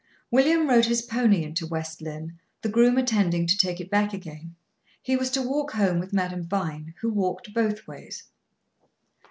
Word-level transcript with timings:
William 0.31 0.67
rode 0.67 0.85
his 0.87 1.03
pony 1.03 1.43
into 1.43 1.67
West 1.67 2.01
Lynne, 2.01 2.39
the 2.63 2.69
groom 2.69 2.97
attending 2.97 3.45
to 3.45 3.55
take 3.55 3.79
it 3.79 3.91
back 3.91 4.13
again. 4.15 4.55
He 4.99 5.15
was 5.15 5.29
to 5.29 5.43
walk 5.43 5.73
home 5.73 5.99
with 5.99 6.11
Madame 6.11 6.41
Vine, 6.41 6.95
who 7.01 7.11
walked 7.13 7.53
both 7.53 7.85
ways. 7.87 8.23